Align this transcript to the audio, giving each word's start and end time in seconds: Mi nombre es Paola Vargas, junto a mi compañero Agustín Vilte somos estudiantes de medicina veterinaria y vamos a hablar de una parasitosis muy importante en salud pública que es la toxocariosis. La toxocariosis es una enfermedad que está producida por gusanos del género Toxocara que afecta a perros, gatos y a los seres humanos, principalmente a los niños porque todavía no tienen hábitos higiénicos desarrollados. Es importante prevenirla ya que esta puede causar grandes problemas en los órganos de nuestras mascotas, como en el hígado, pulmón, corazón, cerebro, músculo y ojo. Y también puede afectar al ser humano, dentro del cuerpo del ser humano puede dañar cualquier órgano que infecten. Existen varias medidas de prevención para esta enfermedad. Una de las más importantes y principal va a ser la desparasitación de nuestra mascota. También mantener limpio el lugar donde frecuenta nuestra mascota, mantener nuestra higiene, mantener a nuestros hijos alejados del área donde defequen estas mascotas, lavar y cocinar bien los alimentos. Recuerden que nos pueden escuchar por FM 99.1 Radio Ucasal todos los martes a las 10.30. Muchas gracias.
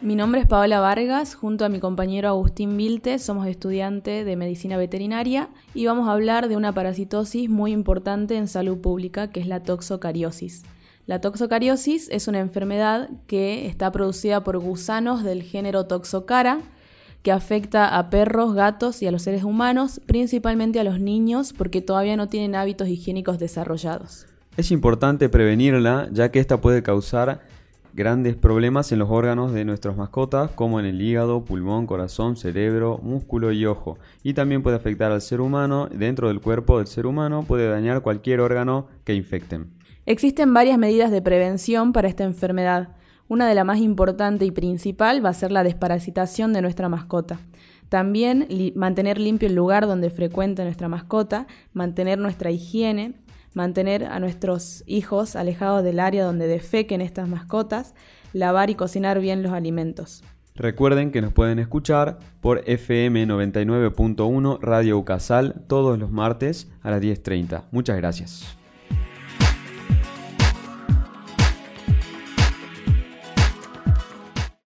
Mi 0.00 0.14
nombre 0.14 0.40
es 0.40 0.46
Paola 0.46 0.78
Vargas, 0.78 1.34
junto 1.34 1.64
a 1.64 1.68
mi 1.68 1.80
compañero 1.80 2.28
Agustín 2.28 2.76
Vilte 2.76 3.18
somos 3.18 3.48
estudiantes 3.48 4.24
de 4.24 4.36
medicina 4.36 4.76
veterinaria 4.76 5.48
y 5.74 5.86
vamos 5.86 6.08
a 6.08 6.12
hablar 6.12 6.48
de 6.48 6.56
una 6.56 6.72
parasitosis 6.72 7.50
muy 7.50 7.72
importante 7.72 8.36
en 8.36 8.46
salud 8.46 8.78
pública 8.78 9.30
que 9.30 9.40
es 9.40 9.48
la 9.48 9.64
toxocariosis. 9.64 10.62
La 11.06 11.20
toxocariosis 11.20 12.08
es 12.10 12.28
una 12.28 12.38
enfermedad 12.38 13.10
que 13.26 13.66
está 13.66 13.90
producida 13.90 14.44
por 14.44 14.58
gusanos 14.58 15.24
del 15.24 15.42
género 15.42 15.86
Toxocara 15.86 16.60
que 17.24 17.32
afecta 17.32 17.98
a 17.98 18.08
perros, 18.08 18.54
gatos 18.54 19.02
y 19.02 19.08
a 19.08 19.10
los 19.10 19.22
seres 19.22 19.42
humanos, 19.42 20.00
principalmente 20.06 20.78
a 20.78 20.84
los 20.84 21.00
niños 21.00 21.52
porque 21.52 21.82
todavía 21.82 22.16
no 22.16 22.28
tienen 22.28 22.54
hábitos 22.54 22.86
higiénicos 22.86 23.40
desarrollados. 23.40 24.26
Es 24.56 24.70
importante 24.70 25.28
prevenirla 25.28 26.08
ya 26.12 26.30
que 26.30 26.38
esta 26.38 26.60
puede 26.60 26.84
causar 26.84 27.40
grandes 27.94 28.36
problemas 28.36 28.92
en 28.92 28.98
los 28.98 29.10
órganos 29.10 29.52
de 29.52 29.64
nuestras 29.64 29.96
mascotas, 29.96 30.50
como 30.50 30.80
en 30.80 30.86
el 30.86 31.00
hígado, 31.00 31.44
pulmón, 31.44 31.86
corazón, 31.86 32.36
cerebro, 32.36 33.00
músculo 33.02 33.52
y 33.52 33.66
ojo. 33.66 33.98
Y 34.22 34.34
también 34.34 34.62
puede 34.62 34.76
afectar 34.76 35.12
al 35.12 35.20
ser 35.20 35.40
humano, 35.40 35.88
dentro 35.92 36.28
del 36.28 36.40
cuerpo 36.40 36.78
del 36.78 36.86
ser 36.86 37.06
humano 37.06 37.44
puede 37.46 37.68
dañar 37.68 38.02
cualquier 38.02 38.40
órgano 38.40 38.86
que 39.04 39.14
infecten. 39.14 39.72
Existen 40.06 40.54
varias 40.54 40.78
medidas 40.78 41.10
de 41.10 41.20
prevención 41.20 41.92
para 41.92 42.08
esta 42.08 42.24
enfermedad. 42.24 42.88
Una 43.28 43.46
de 43.46 43.54
las 43.54 43.66
más 43.66 43.78
importantes 43.78 44.48
y 44.48 44.50
principal 44.50 45.24
va 45.24 45.28
a 45.28 45.34
ser 45.34 45.52
la 45.52 45.62
desparasitación 45.62 46.54
de 46.54 46.62
nuestra 46.62 46.88
mascota. 46.88 47.40
También 47.88 48.46
mantener 48.74 49.18
limpio 49.18 49.48
el 49.48 49.54
lugar 49.54 49.86
donde 49.86 50.10
frecuenta 50.10 50.64
nuestra 50.64 50.88
mascota, 50.88 51.46
mantener 51.72 52.18
nuestra 52.18 52.50
higiene, 52.50 53.14
mantener 53.54 54.04
a 54.04 54.20
nuestros 54.20 54.82
hijos 54.86 55.36
alejados 55.36 55.82
del 55.84 56.00
área 56.00 56.24
donde 56.24 56.46
defequen 56.46 57.00
estas 57.00 57.28
mascotas, 57.28 57.94
lavar 58.32 58.70
y 58.70 58.74
cocinar 58.74 59.20
bien 59.20 59.42
los 59.42 59.52
alimentos. 59.52 60.22
Recuerden 60.54 61.12
que 61.12 61.22
nos 61.22 61.32
pueden 61.32 61.60
escuchar 61.60 62.18
por 62.40 62.62
FM 62.66 63.26
99.1 63.28 64.58
Radio 64.60 64.98
Ucasal 64.98 65.62
todos 65.68 65.98
los 65.98 66.10
martes 66.10 66.68
a 66.82 66.90
las 66.90 67.00
10.30. 67.00 67.64
Muchas 67.70 67.96
gracias. 67.96 68.58